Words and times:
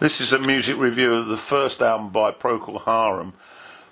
This 0.00 0.22
is 0.22 0.32
a 0.32 0.38
music 0.38 0.78
review 0.78 1.12
of 1.12 1.26
the 1.26 1.36
first 1.36 1.82
album 1.82 2.08
by 2.08 2.30
Procol 2.30 2.82
Harum. 2.86 3.34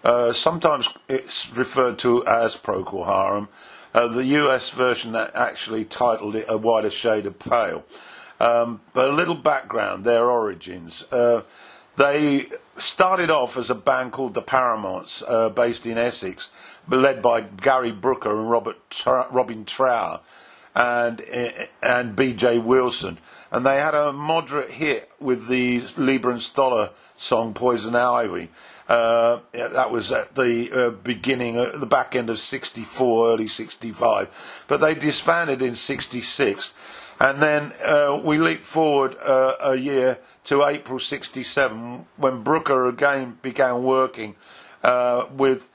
Uh, 0.03 0.33
sometimes 0.33 0.89
it's 1.07 1.55
referred 1.55 1.99
to 1.99 2.27
as 2.27 2.57
Procol 2.57 3.05
Harum. 3.05 3.51
Uh, 3.93 4.09
the 4.09 4.25
US 4.25 4.71
version 4.71 5.15
actually 5.15 5.85
titled 5.85 6.35
it 6.35 6.47
A 6.49 6.57
Whiter 6.57 6.89
Shade 6.89 7.27
of 7.27 7.39
Pale. 7.39 7.85
Um, 8.41 8.81
but 8.95 9.11
a 9.11 9.13
little 9.13 9.35
background, 9.35 10.07
their 10.07 10.31
origins. 10.31 11.03
Uh, 11.13 11.43
they 11.97 12.47
started 12.79 13.31
off 13.31 13.59
as 13.59 13.69
a 13.69 13.75
band 13.75 14.13
called 14.13 14.33
the 14.33 14.41
Paramounts, 14.41 15.23
uh, 15.29 15.51
based 15.51 15.85
in 15.85 15.99
Essex, 15.99 16.49
led 16.89 17.21
by 17.21 17.43
Gary 17.43 17.93
Brooker 17.93 18.31
and 18.31 18.51
Robert 18.51 18.79
Tra- 18.89 19.29
Robin 19.31 19.67
Trower 19.67 20.21
and, 20.75 21.23
and 21.83 22.17
B.J. 22.17 22.61
Wilson 22.61 23.19
and 23.51 23.65
they 23.65 23.77
had 23.77 23.95
a 23.95 24.13
moderate 24.13 24.71
hit 24.71 25.11
with 25.21 25.49
the 25.49 25.83
Leiber 25.97 26.31
and 26.31 26.41
Stoller 26.41 26.91
song 27.17 27.55
"Poison 27.55 27.97
Ivy." 27.97 28.49
Uh, 28.89 29.41
that 29.53 29.91
was 29.91 30.13
at 30.13 30.35
the 30.35 30.71
uh, 30.73 30.91
beginning, 30.91 31.59
uh, 31.59 31.73
the 31.77 31.87
back 31.87 32.15
end 32.17 32.31
of 32.31 32.39
'64, 32.39 33.31
early 33.31 33.47
'65. 33.47 34.65
But 34.67 34.81
they 34.81 34.95
disbanded 34.95 35.63
in 35.63 35.75
'66, 35.75 36.75
and 37.21 37.43
then 37.43 37.73
uh, 37.85 38.21
we 38.23 38.39
leap 38.39 38.61
forward 38.61 39.17
uh, 39.19 39.55
a 39.61 39.77
year 39.77 40.19
to 40.45 40.65
April 40.65 40.99
'67 40.99 42.07
when 42.17 42.43
Brooker 42.43 42.89
again 42.89 43.39
began 43.43 43.83
working 43.83 44.37
uh, 44.83 45.27
with 45.33 45.71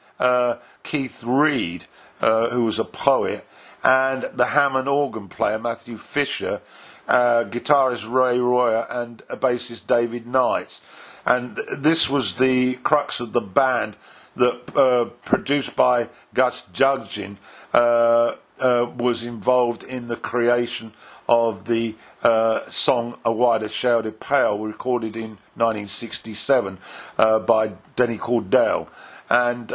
Keith 0.84 1.24
Reid, 1.24 1.86
who 2.20 2.64
was 2.64 2.80
a 2.80 2.86
poet, 2.86 3.46
and 3.84 4.24
the 4.34 4.46
Hammond 4.46 4.88
organ 4.88 5.28
player 5.28 5.60
Matthew 5.60 5.98
Fisher 5.98 6.62
uh, 7.08 7.46
guitarist 7.50 8.12
Ray 8.12 8.40
Royer, 8.40 8.86
and 8.90 9.20
bassist 9.30 9.88
David 9.88 10.28
Knight. 10.28 10.80
And 11.26 11.58
this 11.78 12.10
was 12.10 12.36
the 12.36 12.76
crux 12.76 13.20
of 13.20 13.34
the 13.34 13.42
band 13.42 13.96
that, 14.36 14.76
uh, 14.76 15.06
produced 15.26 15.76
by 15.76 16.10
Gus 16.34 16.66
Dudgeon, 16.66 17.38
uh, 17.74 18.36
uh, 18.60 18.90
was 18.98 19.24
involved 19.24 19.84
in 19.84 20.08
the 20.08 20.16
creation 20.16 20.94
of 21.28 21.68
the 21.68 21.96
uh, 22.24 22.62
song 22.70 23.18
A 23.26 23.32
Whiter 23.32 23.66
of 23.66 24.20
Pale, 24.20 24.60
recorded 24.60 25.16
in 25.16 25.38
1967 25.56 26.78
uh, 27.18 27.40
by 27.40 27.74
Denny 27.96 28.18
Cordell. 28.18 28.88
And 29.30 29.70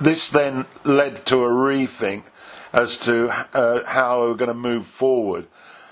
this 0.00 0.30
then 0.30 0.66
led 0.84 1.24
to 1.26 1.44
a 1.44 1.48
rethink 1.48 2.24
as 2.72 2.98
to 2.98 3.28
uh, 3.54 3.84
how 3.86 4.20
we're 4.20 4.34
going 4.34 4.48
to 4.48 4.54
move 4.54 4.86
forward. 4.86 5.46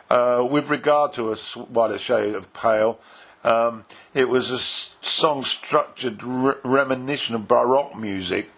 Uh, 0.08 0.46
with 0.48 0.70
regard 0.70 1.12
to 1.12 1.30
a 1.30 1.36
whiter 1.36 1.98
shade 1.98 2.34
of 2.34 2.52
pale, 2.52 2.98
um, 3.44 3.84
it 4.12 4.28
was 4.28 4.50
a 4.50 4.58
song 4.58 5.42
structured 5.42 6.22
re- 6.22 6.54
reminiscent 6.64 7.36
of 7.36 7.46
Baroque 7.46 7.96
music 7.96 8.50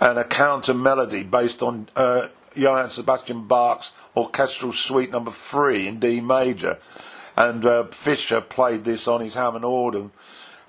and 0.00 0.18
a 0.18 0.24
counter 0.24 0.74
melody 0.74 1.22
based 1.22 1.62
on 1.62 1.88
uh, 1.96 2.28
Johann 2.54 2.88
Sebastian 2.88 3.46
Bach's 3.46 3.92
Orchestral 4.16 4.72
Suite 4.72 5.10
Number 5.10 5.30
Three 5.30 5.88
in 5.88 5.98
D 5.98 6.20
major, 6.20 6.78
and 7.36 7.64
uh, 7.66 7.84
Fisher 7.84 8.40
played 8.40 8.84
this 8.84 9.08
on 9.08 9.20
his 9.20 9.34
Hammond 9.34 9.64
organ, 9.64 10.12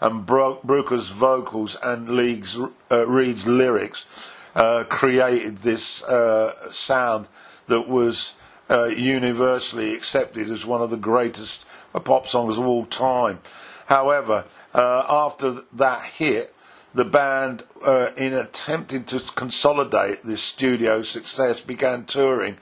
and 0.02 0.26
Bro- 0.26 0.62
Brooker's 0.64 1.10
vocals 1.10 1.78
and 1.84 2.10
uh, 2.10 3.08
Reid's 3.08 3.48
lyrics 3.48 4.32
uh, 4.56 4.84
created 4.86 5.58
this 5.58 6.04
uh, 6.04 6.70
sound 6.72 7.30
that 7.68 7.88
was 7.88 8.36
uh, 8.70 8.86
universally 8.86 9.94
accepted 9.94 10.50
as 10.50 10.66
one 10.66 10.82
of 10.82 10.90
the 10.90 10.98
greatest 10.98 11.66
pop 12.04 12.28
songs 12.28 12.58
of 12.58 12.66
all 12.66 12.86
time. 12.86 13.40
However, 13.88 14.46
uh, 14.74 15.04
after 15.08 15.64
that 15.74 16.04
hit, 16.04 16.54
the 16.94 17.06
band, 17.06 17.64
uh, 17.86 18.12
in 18.16 18.34
attempting 18.34 19.04
to 19.06 19.20
consolidate 19.36 20.24
this 20.24 20.42
studio 20.42 21.02
success, 21.02 21.60
began 21.60 22.06
touring, 22.06 22.58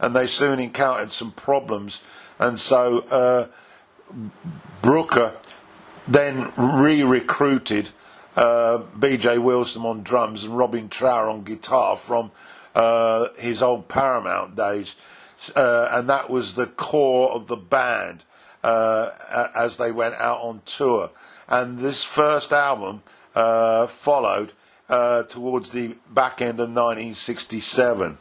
and 0.00 0.14
they 0.14 0.26
soon 0.26 0.58
encountered 0.60 1.12
some 1.12 1.30
problems. 1.32 2.02
And 2.38 2.58
so 2.58 3.48
Brooker 4.82 5.32
then 6.06 6.52
re-recruited 6.56 7.90
uh, 8.36 8.78
B.J. 8.98 9.38
Wilson 9.38 9.82
on 9.84 10.02
drums 10.02 10.44
and 10.44 10.56
Robin 10.56 10.88
Trower 10.88 11.28
on 11.28 11.42
guitar 11.42 11.96
from 11.96 12.30
uh, 12.74 13.28
his 13.38 13.62
old 13.62 13.88
Paramount 13.88 14.54
days, 14.54 14.94
uh, 15.56 15.88
and 15.90 16.08
that 16.10 16.28
was 16.28 16.54
the 16.54 16.66
core 16.66 17.32
of 17.32 17.46
the 17.46 17.56
band 17.56 18.24
uh, 18.62 19.10
as 19.56 19.78
they 19.78 19.90
went 19.90 20.14
out 20.16 20.40
on 20.42 20.60
tour. 20.66 21.10
And 21.48 21.78
this 21.78 22.04
first 22.04 22.52
album 22.52 23.02
uh, 23.34 23.86
followed 23.86 24.52
uh, 24.88 25.22
towards 25.22 25.72
the 25.72 25.96
back 26.10 26.42
end 26.42 26.60
of 26.60 26.68
1967. 26.68 28.18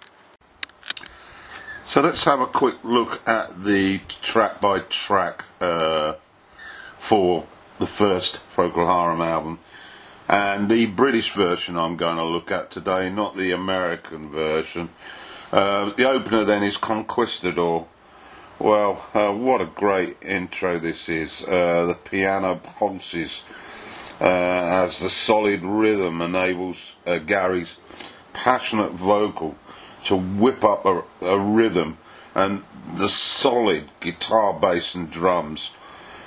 So 1.85 2.01
let's 2.01 2.23
have 2.23 2.39
a 2.39 2.47
quick 2.47 2.75
look 2.83 3.21
at 3.27 3.63
the 3.63 3.99
track 4.21 4.61
by 4.61 4.79
track 4.79 5.43
for 6.97 7.45
the 7.77 7.85
first 7.85 8.49
Procol 8.55 8.87
Harum 8.87 9.21
album. 9.21 9.59
And 10.27 10.69
the 10.69 10.87
British 10.87 11.31
version 11.33 11.77
I'm 11.77 11.97
going 11.97 12.17
to 12.17 12.23
look 12.23 12.51
at 12.51 12.71
today, 12.71 13.11
not 13.11 13.35
the 13.35 13.51
American 13.51 14.31
version. 14.31 14.89
Uh, 15.51 15.91
the 15.91 16.09
opener 16.09 16.43
then 16.43 16.63
is 16.63 16.77
Conquistador. 16.77 17.87
Well, 18.57 19.05
uh, 19.13 19.31
what 19.31 19.61
a 19.61 19.65
great 19.65 20.17
intro 20.23 20.79
this 20.79 21.09
is. 21.09 21.43
Uh, 21.43 21.85
the 21.85 21.93
piano 21.93 22.55
pulses 22.55 23.43
uh, 24.19 24.23
as 24.23 24.99
the 24.99 25.09
solid 25.09 25.61
rhythm 25.61 26.21
enables 26.21 26.95
uh, 27.05 27.19
Gary's 27.19 27.79
passionate 28.33 28.91
vocal 28.91 29.55
to 30.05 30.15
whip 30.15 30.63
up 30.63 30.85
a, 30.85 31.03
a 31.21 31.39
rhythm 31.39 31.97
and 32.33 32.63
the 32.95 33.09
solid 33.09 33.89
guitar, 33.99 34.53
bass, 34.53 34.95
and 34.95 35.11
drums, 35.11 35.69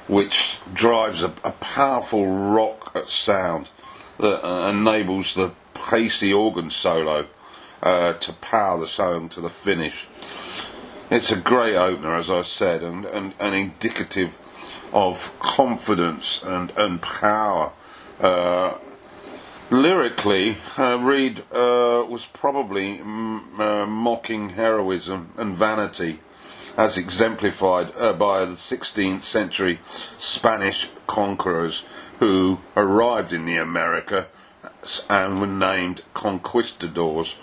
which 0.07 0.59
drives 0.73 1.23
a, 1.23 1.33
a 1.45 1.53
powerful 1.53 2.27
rock 2.27 3.07
sound 3.07 3.69
that 4.19 4.47
uh, 4.47 4.69
enables 4.69 5.35
the 5.35 5.53
pacey 5.75 6.33
organ 6.33 6.71
solo 6.71 7.27
uh, 7.83 8.13
to 8.15 8.33
power 8.35 8.79
the 8.81 8.87
song 8.87 9.29
to 9.31 9.41
the 9.41 9.51
finish. 9.51 10.07
It's 11.11 11.33
a 11.33 11.37
great 11.37 11.77
opener, 11.77 12.15
as 12.17 12.31
I 12.31 12.43
said, 12.43 12.83
and, 12.83 13.07
and, 13.07 13.35
and 13.41 13.55
indicative 13.55 14.33
of 14.93 15.39
confidence 15.41 16.43
and, 16.43 16.73
and 16.77 17.01
power. 17.01 17.73
Uh, 18.21 18.79
lyrically, 19.71 20.59
uh, 20.77 20.99
Reid 20.99 21.41
uh, 21.53 22.05
was 22.09 22.27
probably 22.27 22.99
mm, 22.99 23.59
uh, 23.59 23.87
mocking 23.87 24.51
heroism 24.51 25.33
and 25.37 25.57
vanity, 25.57 26.21
as 26.77 26.99
exemplified 26.99 27.93
uh, 27.97 28.13
by 28.13 28.45
the 28.45 28.53
16th 28.53 29.23
century 29.23 29.79
Spanish 30.19 30.91
conquerors 31.07 31.87
who 32.19 32.59
arrived 32.77 33.33
in 33.33 33.45
the 33.45 33.57
America 33.57 34.27
and 35.09 35.41
were 35.41 35.47
named 35.47 36.03
conquistadors. 36.15 37.39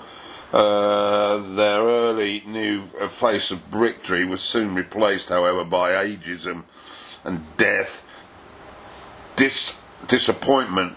Uh, 0.53 1.37
their 1.55 1.81
early 1.81 2.43
new 2.45 2.85
face 3.07 3.51
of 3.51 3.59
victory 3.59 4.25
was 4.25 4.41
soon 4.41 4.75
replaced, 4.75 5.29
however, 5.29 5.63
by 5.63 5.91
ageism 5.91 6.63
and 7.23 7.43
death, 7.57 8.07
dis- 9.35 9.79
disappointment, 10.07 10.95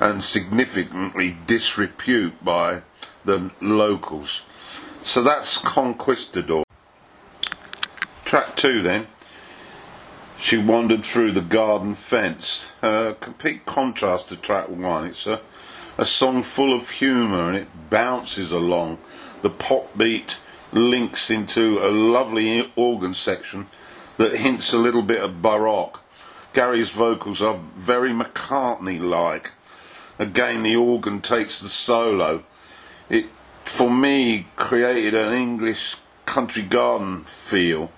and 0.00 0.22
significantly 0.22 1.36
disrepute 1.46 2.44
by 2.44 2.82
the 3.24 3.50
locals. 3.60 4.44
So 5.02 5.22
that's 5.22 5.58
Conquistador. 5.58 6.64
Track 8.24 8.56
two 8.56 8.82
then. 8.82 9.06
She 10.38 10.58
wandered 10.58 11.04
through 11.04 11.32
the 11.32 11.40
garden 11.40 11.94
fence. 11.94 12.74
A 12.82 13.16
complete 13.18 13.64
contrast 13.66 14.28
to 14.28 14.36
track 14.36 14.68
one. 14.68 15.06
It's 15.06 15.26
a, 15.26 15.40
a 15.98 16.04
song 16.04 16.42
full 16.42 16.74
of 16.74 16.90
humour 16.90 17.48
and 17.48 17.56
it 17.56 17.90
bounces 17.90 18.52
along. 18.52 18.98
The 19.42 19.50
pop 19.50 19.96
beat 19.96 20.38
links 20.72 21.30
into 21.30 21.78
a 21.78 21.90
lovely 21.90 22.70
organ 22.76 23.14
section 23.14 23.68
that 24.18 24.36
hints 24.36 24.72
a 24.72 24.78
little 24.78 25.02
bit 25.02 25.22
of 25.22 25.42
Baroque. 25.42 26.02
Gary's 26.52 26.90
vocals 26.90 27.42
are 27.42 27.58
very 27.76 28.12
McCartney 28.12 29.00
like. 29.00 29.52
Again, 30.18 30.62
the 30.62 30.76
organ 30.76 31.20
takes 31.20 31.60
the 31.60 31.68
solo. 31.68 32.44
It, 33.10 33.26
for 33.64 33.90
me, 33.90 34.46
created 34.56 35.14
an 35.14 35.32
English 35.32 35.96
country 36.24 36.62
garden 36.62 37.24
feel 37.24 37.90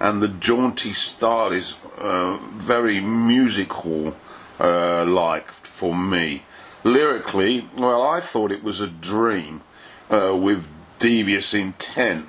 and 0.00 0.20
the 0.20 0.28
jaunty 0.28 0.92
style 0.92 1.52
is 1.52 1.74
uh, 1.98 2.38
very 2.52 3.00
musical 3.00 4.16
uh, 4.60 5.04
like 5.04 5.48
for 5.48 5.94
me. 5.94 6.42
Lyrically, 6.82 7.68
well, 7.76 8.02
I 8.02 8.20
thought 8.20 8.52
it 8.52 8.62
was 8.62 8.80
a 8.80 8.86
dream 8.86 9.62
uh, 10.10 10.36
with 10.36 10.66
devious 10.98 11.54
intent. 11.54 12.28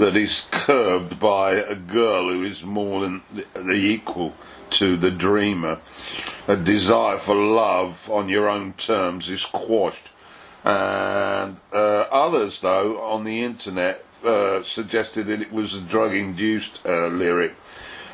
that 0.00 0.16
is 0.16 0.48
curbed 0.50 1.20
by 1.20 1.52
a 1.52 1.74
girl 1.74 2.30
who 2.30 2.42
is 2.42 2.64
more 2.64 3.02
than 3.02 3.20
the, 3.54 3.72
equal 3.72 4.34
to 4.70 4.96
the 4.96 5.10
dreamer. 5.10 5.78
A 6.48 6.56
desire 6.56 7.18
for 7.18 7.34
love 7.34 8.10
on 8.10 8.30
your 8.30 8.48
own 8.48 8.72
terms 8.72 9.28
is 9.28 9.44
quashed. 9.44 10.08
And 10.64 11.58
uh, 11.72 12.06
others, 12.10 12.60
though, 12.62 13.00
on 13.02 13.24
the 13.24 13.42
internet 13.42 14.04
uh, 14.24 14.62
suggested 14.62 15.26
that 15.26 15.40
it 15.40 15.52
was 15.52 15.74
a 15.74 15.80
drug 15.80 16.14
induced 16.14 16.84
uh, 16.86 17.08
lyric 17.08 17.54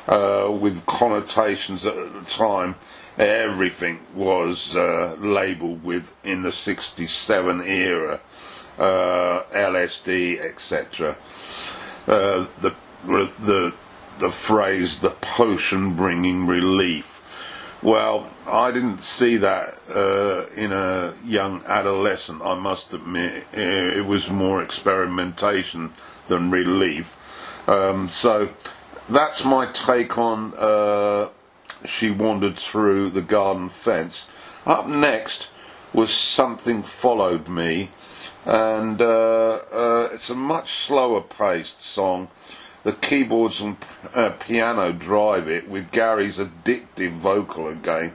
uh, 0.07 0.49
with 0.49 0.85
connotations 0.85 1.83
that 1.83 1.97
at 1.97 2.13
the 2.13 2.25
time. 2.25 2.75
Everything 3.17 3.99
was 4.13 4.75
uh, 4.75 5.15
labelled 5.19 5.83
with 5.83 6.15
in 6.23 6.43
the 6.43 6.51
67 6.51 7.61
era, 7.63 8.19
uh, 8.77 9.41
LSD, 9.51 10.39
etc. 10.39 11.17
the, 12.05 12.73
the, 13.05 13.73
the 14.19 14.29
phrase, 14.29 14.99
the 14.99 15.09
potion 15.09 15.95
bringing 15.95 16.45
relief. 16.45 17.26
Well, 17.83 18.27
I 18.47 18.71
didn't 18.71 19.01
see 19.01 19.37
that 19.37 19.77
uh, 19.95 20.47
in 20.55 20.73
a 20.73 21.13
young 21.23 21.63
adolescent, 21.65 22.41
I 22.41 22.55
must 22.55 22.91
admit. 22.91 23.45
It 23.53 24.05
was 24.05 24.31
more 24.31 24.63
experimentation 24.63 25.93
than 26.27 26.49
relief. 26.49 27.15
Um, 27.69 28.07
so 28.07 28.49
that's 29.07 29.45
my 29.45 29.71
take 29.71 30.17
on 30.17 30.55
uh, 30.57 31.29
She 31.85 32.09
Wandered 32.09 32.57
Through 32.57 33.11
the 33.11 33.21
Garden 33.21 33.69
Fence. 33.69 34.27
Up 34.65 34.87
next 34.87 35.49
was 35.93 36.11
Something 36.11 36.81
Followed 36.81 37.47
Me, 37.47 37.89
and 38.43 38.99
uh, 39.01 39.59
uh 39.71 40.09
it's 40.11 40.31
a 40.31 40.35
much 40.35 40.73
slower 40.73 41.21
paced 41.21 41.81
song 41.81 42.29
the 42.87 42.93
keyboards 42.93 43.59
and 43.59 43.75
uh, 44.13 44.29
piano 44.29 44.93
drive 44.93 45.49
it 45.49 45.67
with 45.67 45.91
Gary's 45.91 46.39
addictive 46.39 47.11
vocal 47.11 47.67
again. 47.67 48.13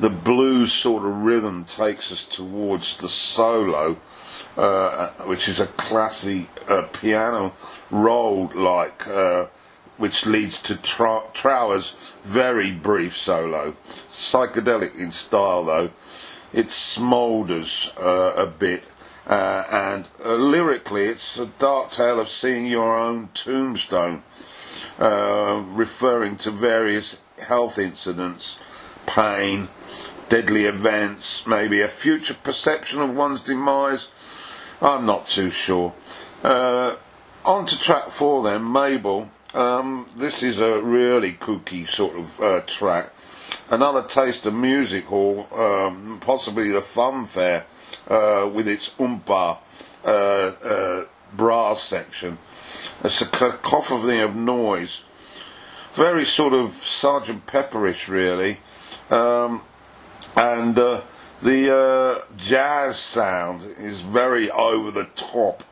The 0.00 0.10
blues 0.10 0.72
sort 0.72 1.04
of 1.04 1.22
rhythm 1.22 1.64
takes 1.64 2.10
us 2.10 2.24
towards 2.24 2.96
the 2.96 3.08
solo, 3.08 3.96
uh, 4.56 5.10
which 5.26 5.48
is 5.48 5.60
a 5.60 5.68
classy 5.68 6.48
uh, 6.68 6.82
piano 6.92 7.52
roll 7.92 8.50
like, 8.56 9.06
uh, 9.06 9.46
which 9.98 10.26
leads 10.26 10.60
to 10.62 10.74
Tra- 10.74 11.30
Trower's 11.32 11.90
very 12.24 12.72
brief 12.72 13.16
solo. 13.16 13.76
Psychedelic 14.08 14.98
in 14.98 15.12
style 15.12 15.64
though. 15.64 15.90
It 16.52 16.72
smoulders 16.72 17.92
uh, 18.00 18.34
a 18.36 18.46
bit 18.46 18.84
uh, 19.26 19.64
and 19.70 20.08
uh, 20.24 20.34
lyrically, 20.34 21.04
it's 21.04 21.38
a 21.38 21.46
dark 21.46 21.90
tale 21.90 22.18
of 22.18 22.28
seeing 22.28 22.66
your 22.66 22.98
own 22.98 23.28
tombstone, 23.34 24.22
uh, 24.98 25.62
referring 25.68 26.36
to 26.36 26.50
various 26.50 27.20
health 27.46 27.78
incidents, 27.78 28.58
pain, 29.06 29.68
deadly 30.28 30.64
events, 30.64 31.46
maybe 31.46 31.80
a 31.80 31.88
future 31.88 32.34
perception 32.34 33.00
of 33.00 33.14
one's 33.14 33.42
demise. 33.42 34.08
I'm 34.80 35.06
not 35.06 35.26
too 35.26 35.50
sure. 35.50 35.94
Uh, 36.42 36.96
on 37.44 37.66
to 37.66 37.78
track 37.78 38.08
four 38.10 38.42
then, 38.42 38.70
Mabel. 38.70 39.30
Um, 39.54 40.08
this 40.16 40.42
is 40.42 40.60
a 40.60 40.80
really 40.80 41.34
kooky 41.34 41.86
sort 41.86 42.16
of 42.16 42.40
uh, 42.40 42.60
track. 42.62 43.12
Another 43.70 44.02
taste 44.02 44.46
of 44.46 44.54
music 44.54 45.04
hall, 45.04 45.46
um, 45.54 46.18
possibly 46.20 46.70
the 46.70 46.80
fun 46.80 47.26
fair 47.26 47.66
uh, 48.08 48.50
with 48.52 48.68
its 48.68 48.90
umpa 48.90 49.58
uh, 50.04 50.08
uh, 50.08 51.04
brass 51.32 51.82
section. 51.82 52.38
It's 53.04 53.20
a 53.20 53.26
cacophony 53.26 54.20
of 54.20 54.34
noise. 54.34 55.02
Very 55.92 56.24
sort 56.24 56.52
of 56.54 56.70
Sergeant 56.70 57.46
Pepperish, 57.46 58.08
really. 58.08 58.58
Um, 59.10 59.62
and 60.34 60.78
uh, 60.78 61.02
the 61.42 62.24
jazz 62.36 62.98
sound 62.98 63.62
is 63.78 64.00
very 64.00 64.50
over 64.50 64.90
the 64.90 65.04
top, 65.14 65.64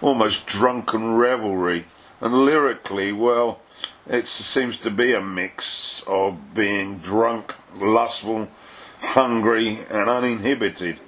almost 0.00 0.46
drunken 0.46 1.14
revelry. 1.14 1.86
And 2.20 2.44
lyrically, 2.44 3.12
well, 3.12 3.60
it 4.08 4.26
seems 4.28 4.78
to 4.78 4.90
be 4.90 5.12
a 5.12 5.20
mix 5.20 6.02
of 6.06 6.54
being 6.54 6.98
drunk, 6.98 7.54
lustful, 7.78 8.48
hungry, 9.00 9.80
and 9.90 10.08
uninhibited 10.08 11.00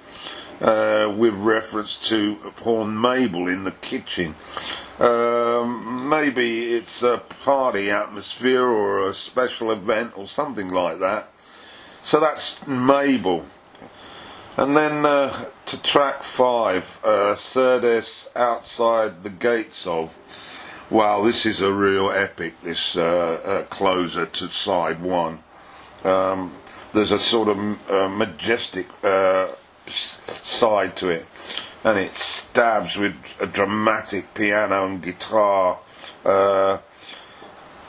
uh, 0.61 1.13
with 1.15 1.33
reference 1.33 2.09
to 2.09 2.35
Porn 2.57 2.99
Mabel 2.99 3.47
in 3.47 3.63
the 3.63 3.71
kitchen. 3.71 4.35
Um, 4.99 6.09
maybe 6.09 6.73
it's 6.73 7.01
a 7.03 7.19
party 7.19 7.89
atmosphere 7.89 8.65
or 8.65 9.07
a 9.07 9.13
special 9.13 9.71
event 9.71 10.17
or 10.17 10.27
something 10.27 10.69
like 10.69 10.99
that. 10.99 11.29
So 12.01 12.19
that's 12.19 12.65
Mabel. 12.67 13.45
And 14.57 14.75
then 14.75 15.05
uh, 15.05 15.45
to 15.67 15.81
track 15.81 16.23
five, 16.23 16.99
uh, 17.03 17.35
outside 18.35 19.23
the 19.23 19.29
gates 19.29 19.87
of. 19.87 20.13
Wow, 20.89 21.23
this 21.23 21.45
is 21.45 21.61
a 21.61 21.71
real 21.71 22.09
epic, 22.09 22.59
this 22.61 22.97
uh, 22.97 23.39
uh 23.45 23.63
closer 23.65 24.25
to 24.25 24.47
side 24.49 25.01
one. 25.01 25.39
Um, 26.03 26.51
there's 26.93 27.11
a 27.11 27.19
sort 27.19 27.47
of 27.47 27.89
uh, 27.89 28.09
majestic 28.09 28.87
side 29.89 30.95
to 30.97 31.09
it, 31.09 31.25
and 31.83 31.97
it 31.97 32.11
stabs 32.11 32.97
with 32.97 33.15
a 33.39 33.47
dramatic 33.47 34.33
piano 34.33 34.85
and 34.85 35.01
guitar. 35.01 35.79
Uh, 36.23 36.77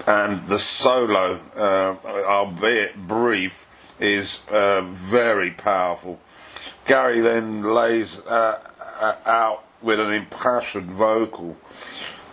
and 0.06 0.48
the 0.48 0.58
solo, 0.58 1.40
uh, 1.56 1.96
albeit 2.04 2.96
brief, 3.06 3.66
is 4.00 4.42
uh, 4.50 4.80
very 4.82 5.50
powerful. 5.50 6.18
Gary 6.86 7.20
then 7.20 7.62
lays 7.62 8.18
uh, 8.20 8.60
uh, 8.98 9.16
out 9.26 9.64
with 9.82 10.00
an 10.00 10.10
impassioned 10.10 10.90
vocal, 10.90 11.56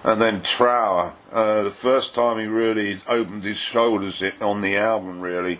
and 0.03 0.21
then 0.21 0.41
Trower, 0.41 1.13
uh, 1.31 1.63
the 1.63 1.71
first 1.71 2.15
time 2.15 2.39
he 2.39 2.45
really 2.45 2.99
opened 3.07 3.43
his 3.43 3.57
shoulders 3.57 4.23
on 4.41 4.61
the 4.61 4.77
album, 4.77 5.19
really, 5.19 5.59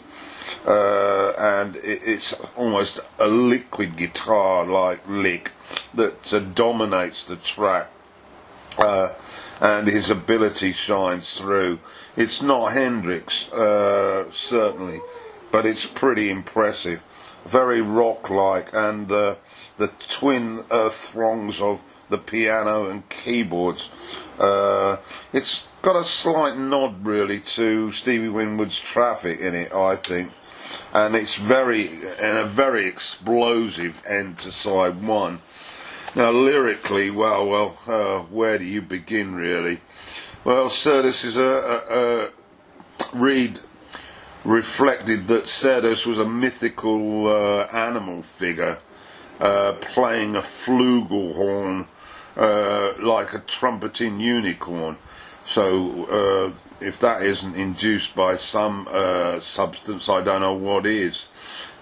uh, 0.68 1.32
and 1.38 1.78
it, 1.78 2.02
it's 2.04 2.34
almost 2.58 3.00
a 3.20 3.28
liquid 3.28 3.96
guitar 3.96 4.66
like 4.66 5.08
lick 5.08 5.54
that 5.94 6.34
uh, 6.34 6.40
dominates 6.40 7.24
the 7.24 7.38
track. 7.38 7.90
Uh, 8.78 9.14
and 9.60 9.88
his 9.88 10.12
ability 10.12 10.72
shines 10.74 11.40
through. 11.40 11.80
It's 12.16 12.44
not 12.44 12.74
Hendrix, 12.74 13.52
uh, 13.52 14.30
certainly, 14.32 15.00
but 15.52 15.66
it's 15.66 15.86
pretty 15.86 16.30
impressive. 16.30 17.02
Very 17.46 17.82
rock 17.82 18.30
like, 18.30 18.70
and 18.74 19.12
uh, 19.12 19.36
the 19.78 19.88
twin 20.10 20.66
uh, 20.70 20.90
throngs 20.90 21.62
of 21.62 21.82
the 22.10 22.18
piano 22.18 22.88
and 22.88 23.08
keyboards. 23.10 23.90
it's 25.34 25.68
got 25.82 25.96
a 25.96 26.04
slight 26.04 26.58
nod, 26.58 27.06
really, 27.06 27.40
to 27.40 27.92
Stevie 27.92 28.30
Winwood's 28.30 28.80
Traffic 28.80 29.40
in 29.40 29.56
it, 29.56 29.74
I 29.74 29.96
think 29.96 30.32
and 30.94 31.16
it's 31.16 31.36
very 31.36 31.88
and 32.22 32.38
a 32.38 32.46
very 32.46 32.88
explosive 32.88 34.02
end 34.08 34.40
to 34.40 34.52
side 34.52 35.02
one. 35.02 35.40
Now 36.16 36.32
lyrically, 36.32 37.12
well, 37.12 37.46
well, 37.48 37.78
uh, 37.88 38.20
where 38.24 38.58
do 38.58 38.66
you 38.66 38.82
begin 38.82 39.36
really? 39.36 39.82
Well, 40.44 40.70
this 40.70 41.26
is 41.26 41.38
a, 41.38 41.44
a, 41.44 42.26
a 42.26 42.30
Reid 43.14 43.60
reflected 44.44 45.28
that 45.28 45.44
Cerdes 45.44 46.06
was 46.06 46.18
a 46.18 46.28
mythical 46.28 47.28
uh, 47.28 47.64
animal 47.66 48.22
figure 48.22 48.80
uh, 49.40 49.74
playing 49.82 50.36
a 50.36 50.42
flugelhorn 50.42 51.88
uh, 52.38 52.94
like 53.00 53.34
a 53.34 53.40
trumpeting 53.40 54.20
unicorn. 54.20 54.98
So 55.48 56.52
uh, 56.52 56.86
if 56.86 57.00
that 57.00 57.22
isn't 57.22 57.56
induced 57.56 58.14
by 58.18 58.36
some 58.36 58.86
uh, 58.92 59.40
substance, 59.40 60.10
I 60.10 60.22
don't 60.22 60.42
know 60.42 60.54
what 60.54 60.86
is. 60.86 61.30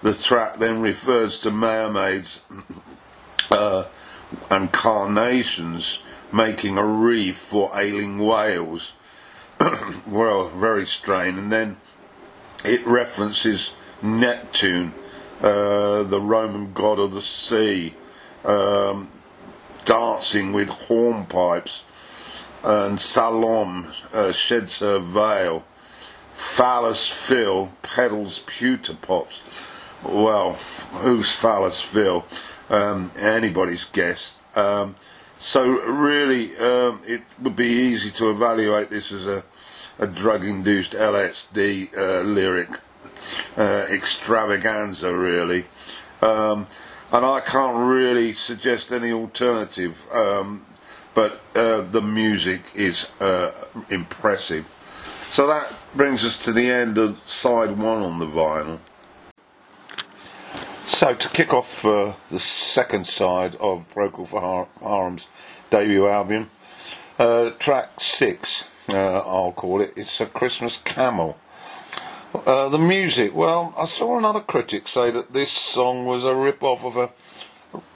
The 0.02 0.14
track 0.14 0.58
then 0.58 0.80
refers 0.80 1.40
to 1.40 1.50
mermaids 1.50 2.44
uh, 3.50 3.86
and 4.52 4.70
carnations 4.70 6.00
making 6.32 6.78
a 6.78 6.86
reef 6.86 7.36
for 7.36 7.72
ailing 7.74 8.20
whales. 8.20 8.92
well, 10.06 10.48
very 10.50 10.86
strange. 10.86 11.36
And 11.36 11.50
then 11.50 11.78
it 12.64 12.86
references 12.86 13.74
Neptune, 14.00 14.94
uh, 15.40 16.04
the 16.04 16.20
Roman 16.20 16.72
god 16.72 17.00
of 17.00 17.12
the 17.12 17.20
sea, 17.20 17.94
um, 18.44 19.08
dancing 19.84 20.52
with 20.52 20.68
hornpipes 20.68 21.82
and 22.62 22.98
Salom 22.98 23.86
uh, 24.12 24.32
sheds 24.32 24.80
her 24.80 24.98
veil. 24.98 25.64
Phallus 26.32 27.08
Phil 27.08 27.70
peddles 27.82 28.40
pewter 28.40 28.94
pots. 28.94 29.42
Well, 30.04 30.52
who's 30.52 31.32
Phallus 31.32 31.80
Phil? 31.80 32.24
Um, 32.68 33.10
anybody's 33.18 33.84
guess. 33.84 34.36
Um, 34.54 34.96
So 35.38 35.68
really, 35.68 36.56
um, 36.56 37.00
it 37.06 37.22
would 37.42 37.56
be 37.56 37.66
easy 37.66 38.10
to 38.12 38.30
evaluate 38.30 38.88
this 38.90 39.12
as 39.12 39.26
a, 39.26 39.44
a 39.98 40.06
drug-induced 40.06 40.92
LSD 40.92 41.96
uh, 41.96 42.22
lyric 42.22 42.70
uh, 43.56 43.86
extravaganza, 43.90 45.14
really. 45.14 45.66
Um, 46.22 46.66
and 47.12 47.24
I 47.24 47.40
can't 47.40 47.76
really 47.76 48.32
suggest 48.32 48.92
any 48.92 49.12
alternative. 49.12 50.00
But 51.16 51.40
uh, 51.54 51.80
the 51.80 52.02
music 52.02 52.60
is 52.74 53.10
uh, 53.20 53.52
impressive. 53.88 54.66
So 55.30 55.46
that 55.46 55.72
brings 55.94 56.26
us 56.26 56.44
to 56.44 56.52
the 56.52 56.70
end 56.70 56.98
of 56.98 57.18
side 57.26 57.78
one 57.78 58.02
on 58.02 58.18
the 58.18 58.26
vinyl. 58.26 58.78
So 60.84 61.14
to 61.14 61.28
kick 61.30 61.54
off 61.54 61.86
uh, 61.86 62.12
the 62.30 62.38
second 62.38 63.06
side 63.06 63.54
of 63.56 63.92
Procol 63.94 64.28
Harum's 64.82 65.28
debut 65.70 66.06
album, 66.06 66.50
uh, 67.18 67.50
track 67.58 67.98
six, 67.98 68.68
uh, 68.90 69.20
I'll 69.20 69.52
call 69.52 69.80
it. 69.80 69.94
It's 69.96 70.20
a 70.20 70.26
Christmas 70.26 70.76
Camel. 70.84 71.38
Uh, 72.34 72.68
the 72.68 72.78
music, 72.78 73.34
well, 73.34 73.72
I 73.78 73.86
saw 73.86 74.18
another 74.18 74.40
critic 74.40 74.86
say 74.86 75.10
that 75.10 75.32
this 75.32 75.50
song 75.50 76.04
was 76.04 76.24
a 76.24 76.34
rip-off 76.34 76.84
of 76.84 76.96
a 76.98 77.10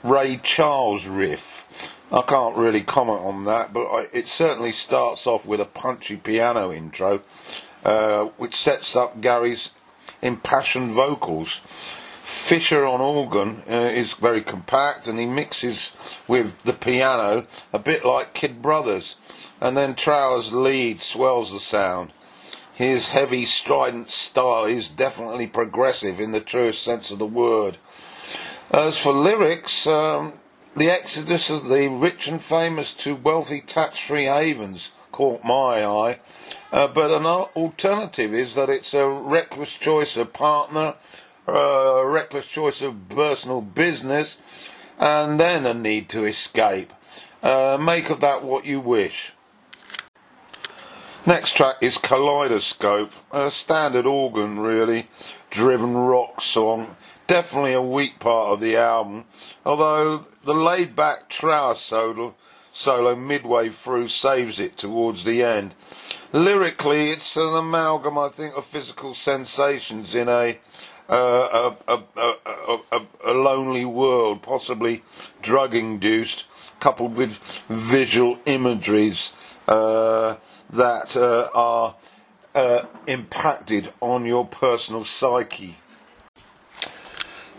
Ray 0.03 0.39
Charles 0.43 1.05
riff. 1.07 1.67
I 2.13 2.21
can't 2.23 2.57
really 2.57 2.81
comment 2.81 3.21
on 3.21 3.45
that, 3.45 3.71
but 3.71 3.85
I, 3.85 4.07
it 4.11 4.27
certainly 4.27 4.73
starts 4.73 5.25
off 5.25 5.45
with 5.45 5.61
a 5.61 5.65
punchy 5.65 6.17
piano 6.17 6.71
intro, 6.71 7.21
uh, 7.85 8.25
which 8.37 8.55
sets 8.55 8.95
up 8.97 9.21
Gary's 9.21 9.71
impassioned 10.21 10.91
vocals. 10.91 11.61
Fisher 12.21 12.85
on 12.85 13.01
organ 13.01 13.63
uh, 13.67 13.73
is 13.73 14.13
very 14.13 14.41
compact 14.41 15.07
and 15.07 15.17
he 15.17 15.25
mixes 15.25 15.91
with 16.27 16.61
the 16.63 16.73
piano 16.73 17.45
a 17.73 17.79
bit 17.79 18.03
like 18.03 18.33
Kid 18.33 18.61
Brothers, 18.61 19.15
and 19.61 19.77
then 19.77 19.95
Trower's 19.95 20.51
lead 20.51 20.99
swells 20.99 21.51
the 21.51 21.59
sound. 21.59 22.11
His 22.73 23.09
heavy, 23.09 23.45
strident 23.45 24.09
style 24.09 24.65
is 24.65 24.89
definitely 24.89 25.47
progressive 25.47 26.19
in 26.19 26.31
the 26.31 26.41
truest 26.41 26.83
sense 26.83 27.09
of 27.09 27.19
the 27.19 27.25
word. 27.25 27.77
As 28.71 28.97
for 28.97 29.13
lyrics, 29.13 29.85
um, 29.87 30.33
the 30.75 30.89
exodus 30.89 31.49
of 31.49 31.67
the 31.67 31.87
rich 31.87 32.27
and 32.27 32.41
famous 32.41 32.93
to 32.93 33.15
wealthy 33.15 33.61
tax-free 33.61 34.25
havens 34.25 34.91
caught 35.11 35.43
my 35.43 35.85
eye, 35.85 36.19
uh, 36.71 36.87
but 36.87 37.11
an 37.11 37.25
alternative 37.25 38.33
is 38.33 38.55
that 38.55 38.69
it's 38.69 38.93
a 38.93 39.07
reckless 39.07 39.75
choice 39.75 40.15
of 40.15 40.31
partner, 40.31 40.95
uh, 41.47 41.51
a 41.51 42.07
reckless 42.07 42.47
choice 42.47 42.81
of 42.81 43.09
personal 43.09 43.61
business, 43.61 44.69
and 44.97 45.39
then 45.39 45.65
a 45.65 45.73
need 45.73 46.07
to 46.09 46.23
escape. 46.23 46.93
Uh, 47.43 47.77
make 47.79 48.09
of 48.09 48.19
that 48.21 48.43
what 48.43 48.65
you 48.65 48.79
wish. 48.79 49.33
Next 51.25 51.55
track 51.55 51.75
is 51.81 51.97
Kaleidoscope, 51.97 53.11
a 53.31 53.51
standard 53.51 54.05
organ, 54.05 54.59
really, 54.59 55.07
driven 55.49 55.95
rock 55.95 56.41
song. 56.41 56.95
Definitely 57.31 57.71
a 57.71 57.81
weak 57.81 58.19
part 58.19 58.49
of 58.49 58.59
the 58.59 58.75
album, 58.75 59.23
although 59.65 60.25
the 60.43 60.53
laid 60.53 60.97
back 60.97 61.29
Trower 61.29 61.75
solo, 61.75 62.35
solo 62.73 63.15
midway 63.15 63.69
through 63.69 64.07
saves 64.07 64.59
it 64.59 64.75
towards 64.75 65.23
the 65.23 65.41
end. 65.41 65.73
Lyrically, 66.33 67.09
it's 67.09 67.37
an 67.37 67.55
amalgam, 67.55 68.17
I 68.17 68.27
think, 68.27 68.57
of 68.57 68.65
physical 68.65 69.13
sensations 69.13 70.13
in 70.13 70.27
a 70.27 70.59
uh, 71.07 71.73
a, 71.87 72.03
a, 72.17 72.77
a, 72.91 73.01
a, 73.23 73.31
lonely 73.33 73.85
world, 73.85 74.41
possibly 74.41 75.01
drug 75.41 75.73
induced, 75.73 76.43
coupled 76.81 77.15
with 77.15 77.37
visual 77.69 78.39
imageries. 78.45 79.31
Uh, 79.69 80.35
that 80.69 81.15
uh, 81.15 81.47
are 81.55 81.95
uh, 82.55 82.83
impacted 83.07 83.93
on 84.01 84.25
your 84.25 84.45
personal 84.45 85.05
psyche. 85.05 85.77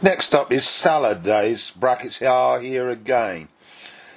Next 0.05 0.35
up 0.35 0.51
is 0.51 0.67
Salad 0.67 1.23
Days, 1.23 1.71
brackets 1.71 2.21
are 2.23 2.59
here 2.59 2.91
again. 2.91 3.47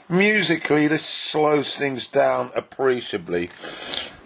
Musically, 0.10 0.88
this 0.88 1.06
slows 1.06 1.77
things 1.77 2.08
down 2.08 2.50
appreciably, 2.56 3.51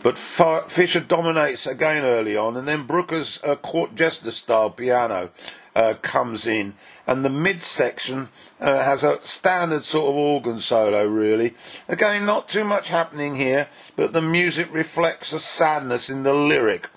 but 0.01 0.17
Fisher 0.17 1.01
dominates 1.01 1.67
again 1.67 2.05
early 2.05 2.37
on, 2.37 2.55
and 2.55 2.65
then 2.65 2.87
Brooker's 2.87 3.43
uh, 3.43 3.57
court 3.57 3.93
jester 3.93 4.31
style 4.31 4.69
piano 4.69 5.31
uh, 5.75 5.95
comes 6.01 6.47
in, 6.47 6.75
and 7.05 7.25
the 7.25 7.29
midsection 7.29 8.29
uh, 8.61 8.81
has 8.81 9.03
a 9.03 9.19
standard 9.19 9.83
sort 9.83 10.11
of 10.11 10.15
organ 10.15 10.61
solo, 10.61 11.05
really. 11.05 11.55
Again, 11.89 12.25
not 12.25 12.47
too 12.47 12.63
much 12.63 12.87
happening 12.87 13.35
here, 13.35 13.67
but 13.97 14.13
the 14.13 14.21
music 14.21 14.73
reflects 14.73 15.33
a 15.33 15.41
sadness 15.41 16.09
in 16.09 16.23
the 16.23 16.33
lyric. 16.33 16.87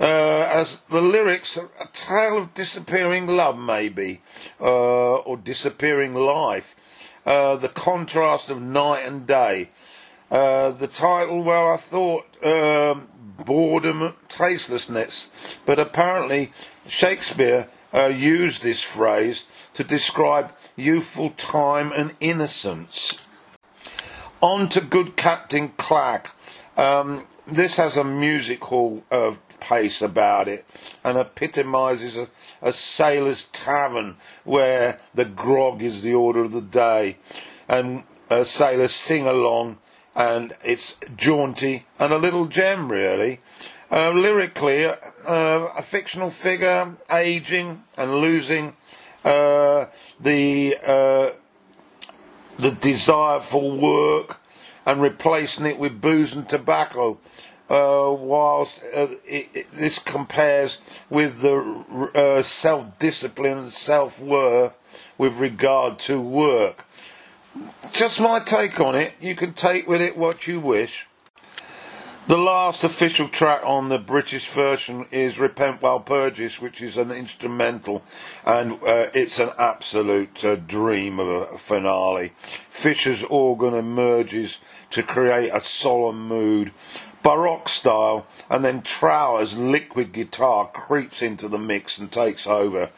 Uh, 0.00 0.48
as 0.50 0.80
the 0.82 1.02
lyrics 1.02 1.58
are 1.58 1.68
a 1.78 1.86
tale 1.92 2.38
of 2.38 2.54
disappearing 2.54 3.26
love, 3.26 3.58
maybe, 3.58 4.22
uh, 4.60 5.16
or 5.16 5.36
disappearing 5.36 6.14
life. 6.14 7.12
Uh, 7.26 7.54
the 7.56 7.68
contrast 7.68 8.48
of 8.48 8.62
night 8.62 9.02
and 9.06 9.26
day. 9.26 9.68
Uh, 10.30 10.70
the 10.70 10.86
title, 10.86 11.42
well, 11.42 11.68
I 11.68 11.76
thought 11.76 12.24
um, 12.42 13.08
boredom, 13.44 14.14
tastelessness, 14.28 15.58
but 15.66 15.78
apparently 15.78 16.50
Shakespeare 16.86 17.68
uh, 17.92 18.06
used 18.06 18.62
this 18.62 18.82
phrase 18.82 19.44
to 19.74 19.84
describe 19.84 20.52
youthful 20.76 21.30
time 21.30 21.92
and 21.94 22.14
innocence. 22.20 23.18
On 24.40 24.68
to 24.70 24.80
Good 24.80 25.16
Captain 25.16 25.68
Clack. 25.76 26.34
Um, 26.76 27.26
this 27.50 27.76
has 27.76 27.96
a 27.96 28.04
music 28.04 28.62
hall 28.64 29.02
uh, 29.10 29.34
pace 29.60 30.02
about 30.02 30.48
it 30.48 30.64
and 31.04 31.18
epitomises 31.18 32.16
a, 32.16 32.28
a 32.62 32.72
sailor's 32.72 33.46
tavern 33.46 34.16
where 34.44 34.98
the 35.14 35.24
grog 35.24 35.82
is 35.82 36.02
the 36.02 36.14
order 36.14 36.44
of 36.44 36.52
the 36.52 36.60
day 36.60 37.16
and 37.68 38.04
uh, 38.30 38.44
sailors 38.44 38.92
sing 38.92 39.26
along 39.26 39.78
and 40.14 40.54
it's 40.64 40.96
jaunty 41.16 41.84
and 41.98 42.12
a 42.12 42.18
little 42.18 42.46
gem 42.46 42.90
really. 42.90 43.40
Uh, 43.92 44.10
lyrically, 44.12 44.86
uh, 44.86 44.94
a 45.26 45.82
fictional 45.82 46.30
figure 46.30 46.94
aging 47.10 47.82
and 47.96 48.20
losing 48.20 48.72
uh, 49.24 49.86
the 50.20 50.76
uh, 50.86 51.30
the 52.58 52.70
desire 52.70 53.40
for 53.40 53.72
work 53.72 54.39
and 54.90 55.00
replacing 55.00 55.66
it 55.66 55.78
with 55.78 56.00
booze 56.00 56.34
and 56.34 56.48
tobacco. 56.48 57.16
Uh, 57.68 58.10
whilst 58.18 58.82
uh, 58.96 59.06
it, 59.24 59.48
it, 59.54 59.66
this 59.72 60.00
compares 60.00 60.80
with 61.08 61.40
the 61.42 62.42
self 62.42 62.98
discipline 62.98 63.58
and 63.58 63.72
self 63.72 64.20
worth 64.20 64.76
with 65.16 65.38
regard 65.38 65.96
to 66.00 66.20
work. 66.20 66.84
Just 67.92 68.20
my 68.20 68.40
take 68.40 68.80
on 68.80 68.96
it. 68.96 69.14
You 69.20 69.36
can 69.36 69.54
take 69.54 69.86
with 69.86 70.00
it 70.00 70.16
what 70.16 70.48
you 70.48 70.58
wish. 70.58 71.06
The 72.26 72.36
last 72.36 72.84
official 72.84 73.28
track 73.28 73.62
on 73.64 73.88
the 73.88 73.98
British 73.98 74.48
version 74.50 75.06
is 75.10 75.40
Repent 75.40 75.80
Walpurgis, 75.80 76.60
which 76.60 76.80
is 76.80 76.96
an 76.96 77.10
instrumental, 77.10 78.02
and 78.44 78.74
uh, 78.74 79.06
it's 79.14 79.40
an 79.40 79.50
absolute 79.58 80.44
uh, 80.44 80.56
dream 80.56 81.18
of 81.18 81.28
a 81.28 81.58
finale. 81.58 82.32
Fisher's 82.36 83.24
organ 83.24 83.74
emerges 83.74 84.60
to 84.90 85.02
create 85.02 85.50
a 85.52 85.60
solemn 85.60 86.28
mood, 86.28 86.72
Baroque 87.22 87.68
style, 87.68 88.26
and 88.48 88.64
then 88.64 88.82
Trower's 88.82 89.56
liquid 89.56 90.12
guitar 90.12 90.70
creeps 90.72 91.22
into 91.22 91.48
the 91.48 91.58
mix 91.58 91.98
and 91.98 92.10
takes 92.10 92.46
over. 92.46 92.90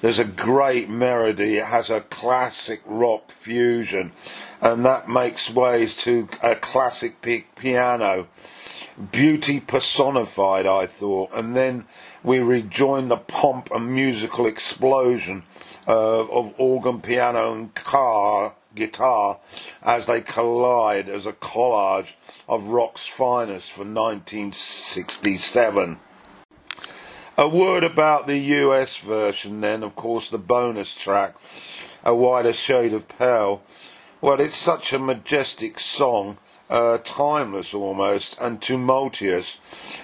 There's 0.00 0.18
a 0.18 0.24
great 0.24 0.88
melody, 0.88 1.58
it 1.58 1.66
has 1.66 1.90
a 1.90 2.00
classic 2.02 2.80
rock 2.84 3.30
fusion, 3.30 4.12
and 4.60 4.84
that 4.84 5.08
makes 5.08 5.50
ways 5.50 5.96
to 5.98 6.28
a 6.42 6.54
classic 6.54 7.20
piano 7.56 8.28
beauty 9.10 9.60
personified, 9.60 10.66
I 10.66 10.86
thought. 10.86 11.30
And 11.32 11.56
then 11.56 11.84
we 12.22 12.38
rejoin 12.38 13.08
the 13.08 13.16
pomp 13.16 13.70
and 13.70 13.94
musical 13.94 14.46
explosion 14.46 15.42
uh, 15.86 16.24
of 16.26 16.54
organ, 16.58 17.00
piano, 17.00 17.52
and 17.52 17.74
car 17.74 18.54
guitar 18.74 19.38
as 19.82 20.06
they 20.06 20.20
collide 20.20 21.08
as 21.08 21.26
a 21.26 21.32
collage 21.32 22.14
of 22.48 22.68
rock's 22.68 23.06
finest 23.06 23.70
for 23.70 23.84
1967. 23.84 25.98
A 27.36 27.48
word 27.48 27.82
about 27.82 28.26
the 28.26 28.38
US 28.38 28.98
version, 28.98 29.60
then, 29.60 29.82
of 29.82 29.96
course, 29.96 30.30
the 30.30 30.38
bonus 30.38 30.94
track, 30.94 31.34
A 32.04 32.14
Whiter 32.14 32.52
Shade 32.52 32.92
of 32.92 33.08
Pale. 33.08 33.62
Well, 34.20 34.40
it's 34.40 34.54
such 34.54 34.92
a 34.92 34.98
majestic 34.98 35.80
song 35.80 36.38
uh, 36.74 36.98
timeless 37.04 37.72
almost 37.72 38.36
and 38.40 38.60
tumultuous. 38.60 39.60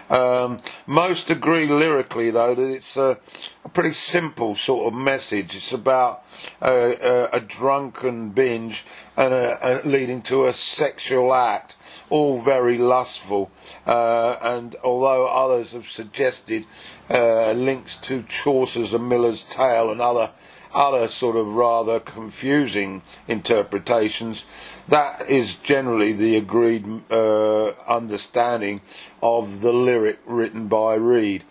Um, 0.09 0.61
most 0.87 1.29
agree 1.29 1.67
lyrically, 1.67 2.31
though, 2.31 2.55
that 2.55 2.71
it's 2.71 2.97
a, 2.97 3.19
a, 3.65 3.69
pretty 3.71 3.91
simple 3.91 4.55
sort 4.55 4.87
of 4.87 4.97
message. 4.97 5.57
It's 5.57 5.73
about 5.73 6.25
a, 6.62 7.29
a 7.33 7.41
drunken 7.41 8.31
binge 8.31 8.85
and 9.17 9.35
a, 9.35 9.81
leading 9.85 10.23
to 10.23 10.47
a 10.47 10.53
sexual 10.53 11.35
act, 11.35 11.75
all 12.09 12.39
very 12.41 12.79
lustful. 12.79 13.50
Uh, 13.85 14.37
and 14.41 14.77
although 14.85 15.27
others 15.27 15.73
have 15.73 15.87
suggested 15.87 16.67
uh, 17.11 17.50
links 17.50 17.97
to 17.97 18.23
Chaucer's 18.23 18.95
A 18.95 18.99
Miller's 19.00 19.43
Tale 19.43 19.91
and 19.91 20.00
other 20.00 20.31
other 20.73 21.09
sort 21.09 21.37
of 21.37 21.55
rather 21.55 22.00
confusing 22.00 23.03
interpretations. 23.27 24.45
That 24.89 25.29
is 25.29 25.57
generally 25.57 26.12
the 26.12 26.37
agreed 26.37 26.87
uh, 27.11 27.71
understanding 27.89 28.81
of 29.23 29.61
the 29.61 29.73
lyric 29.73 30.21
written 30.27 30.69
by 30.69 30.95
Reid. 30.95 31.45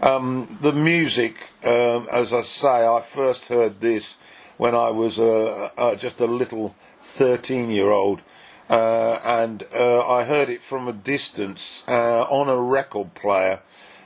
Um, 0.00 0.58
the 0.60 0.72
music, 0.72 1.36
um, 1.64 2.08
as 2.10 2.32
I 2.32 2.42
say, 2.42 2.86
I 2.86 3.00
first 3.00 3.48
heard 3.48 3.80
this 3.80 4.16
when 4.56 4.74
I 4.74 4.90
was 4.90 5.18
uh, 5.18 5.70
uh, 5.76 5.94
just 5.94 6.20
a 6.20 6.26
little 6.26 6.74
13 7.00 7.70
year 7.70 7.90
old. 7.90 8.22
Uh, 8.70 9.20
and 9.24 9.64
uh, 9.74 10.08
I 10.08 10.24
heard 10.24 10.48
it 10.48 10.62
from 10.62 10.88
a 10.88 10.92
distance 10.92 11.84
uh, 11.86 12.22
on 12.22 12.48
a 12.48 12.56
record 12.56 13.14
player, 13.14 13.60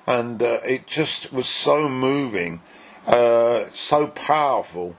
and 0.06 0.42
it 0.42 0.86
just 0.86 1.32
was 1.32 1.46
so 1.46 1.88
moving 1.88 2.60
uh, 3.06 3.70
so 3.70 4.08
powerful, 4.08 4.96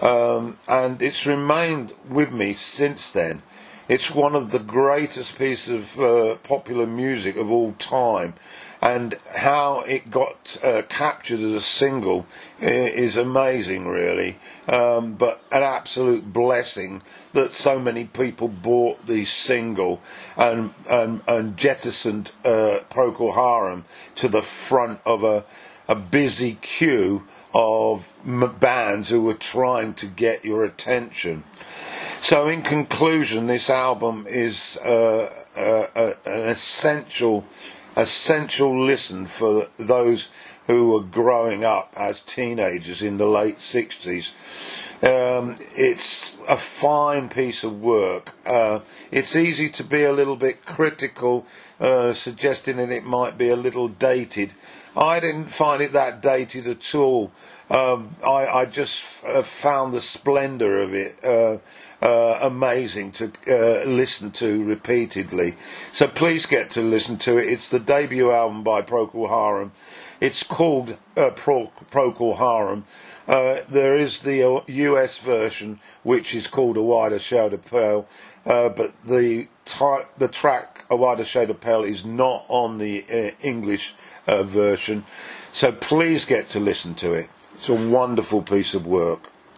um, 0.00 0.58
and 0.66 1.02
it's 1.02 1.26
remained 1.26 1.92
with 2.08 2.32
me 2.32 2.52
since 2.52 3.10
then. 3.10 3.42
It's 3.88 4.14
one 4.14 4.36
of 4.36 4.52
the 4.52 4.60
greatest 4.60 5.36
pieces 5.36 5.96
of 5.96 6.00
uh, 6.00 6.34
popular 6.36 6.86
music 6.86 7.36
of 7.36 7.50
all 7.50 7.72
time, 7.72 8.34
and 8.80 9.18
how 9.34 9.80
it 9.80 10.10
got 10.10 10.56
uh, 10.62 10.82
captured 10.88 11.40
as 11.40 11.52
a 11.52 11.60
single 11.60 12.24
is 12.60 13.16
amazing, 13.16 13.88
really. 13.88 14.38
Um, 14.68 15.14
but 15.14 15.42
an 15.50 15.64
absolute 15.64 16.32
blessing 16.32 17.02
that 17.32 17.52
so 17.52 17.78
many 17.78 18.04
people 18.04 18.48
bought 18.48 19.04
the 19.06 19.24
single 19.24 20.00
and 20.36 20.72
and, 20.88 21.20
and 21.26 21.56
jettisoned 21.56 22.32
uh, 22.44 22.78
Procol 22.90 23.34
Harum 23.34 23.84
to 24.14 24.28
the 24.28 24.42
front 24.42 25.00
of 25.04 25.24
a 25.24 25.44
a 25.88 25.96
busy 25.96 26.56
queue 26.62 27.24
of 27.52 28.18
bands 28.60 29.10
who 29.10 29.22
were 29.22 29.34
trying 29.34 29.94
to 29.94 30.06
get 30.06 30.44
your 30.44 30.64
attention. 30.64 31.44
So, 32.20 32.48
in 32.48 32.62
conclusion, 32.62 33.46
this 33.46 33.70
album 33.70 34.26
is 34.28 34.78
uh, 34.84 35.30
uh, 35.56 35.86
uh, 35.96 36.12
an 36.26 36.48
essential, 36.48 37.44
essential 37.96 38.78
listen 38.78 39.26
for 39.26 39.68
those 39.78 40.30
who 40.66 40.92
were 40.92 41.00
growing 41.00 41.64
up 41.64 41.92
as 41.96 42.22
teenagers 42.22 43.02
in 43.02 43.16
the 43.16 43.26
late 43.26 43.56
60s. 43.56 44.32
Um, 45.02 45.56
it's 45.74 46.36
a 46.46 46.58
fine 46.58 47.30
piece 47.30 47.64
of 47.64 47.80
work. 47.80 48.34
Uh, 48.46 48.80
it's 49.10 49.34
easy 49.34 49.70
to 49.70 49.82
be 49.82 50.04
a 50.04 50.12
little 50.12 50.36
bit 50.36 50.66
critical, 50.66 51.46
uh, 51.80 52.12
suggesting 52.12 52.76
that 52.76 52.90
it 52.90 53.04
might 53.04 53.38
be 53.38 53.48
a 53.48 53.56
little 53.56 53.88
dated. 53.88 54.52
I 54.96 55.20
didn't 55.20 55.46
find 55.46 55.82
it 55.82 55.92
that 55.92 56.20
dated 56.20 56.66
at 56.66 56.94
all. 56.94 57.30
Um, 57.70 58.16
I, 58.24 58.46
I, 58.46 58.66
just 58.66 59.02
f- 59.24 59.46
found 59.46 59.92
the 59.92 60.00
splendour 60.00 60.80
of 60.80 60.92
it 60.92 61.22
uh, 61.24 61.58
uh, 62.04 62.40
amazing 62.42 63.12
to 63.12 63.30
uh, 63.46 63.88
listen 63.88 64.32
to 64.32 64.64
repeatedly. 64.64 65.54
So 65.92 66.08
please 66.08 66.46
get 66.46 66.70
to 66.70 66.82
listen 66.82 67.16
to 67.18 67.38
it. 67.38 67.46
It's 67.48 67.68
the 67.68 67.78
debut 67.78 68.32
album 68.32 68.64
by 68.64 68.82
Procol 68.82 69.28
Harum. 69.28 69.70
It's 70.20 70.42
called 70.42 70.96
uh, 71.16 71.30
Pro- 71.30 71.70
Procol 71.90 72.38
Harum. 72.38 72.84
Uh, 73.28 73.60
there 73.68 73.96
is 73.96 74.22
the 74.22 74.62
US 74.66 75.22
uh, 75.22 75.26
version, 75.26 75.78
which 76.02 76.34
is 76.34 76.48
called 76.48 76.76
A 76.76 76.82
Whiter 76.82 77.20
Shade 77.20 77.52
of 77.52 77.70
Pale, 77.70 78.08
but 78.44 78.92
the, 79.04 79.46
the 80.18 80.28
track 80.28 80.84
A 80.90 80.96
Whiter 80.96 81.24
Shade 81.24 81.50
of 81.50 81.60
Pale 81.60 81.84
is 81.84 82.04
not 82.04 82.44
on 82.48 82.78
the 82.78 83.34
English 83.40 83.94
Uh, 84.30 84.44
version. 84.44 85.04
So 85.50 85.72
please 85.72 86.24
get 86.24 86.48
to 86.50 86.60
listen 86.60 86.94
to 86.94 87.14
it. 87.14 87.28
It's 87.56 87.68
a 87.68 87.74
wonderful 87.74 88.42
piece 88.42 88.76
of 88.76 88.86
work. 88.86 89.28